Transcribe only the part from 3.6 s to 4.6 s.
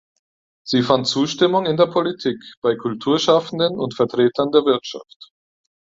und Vertretern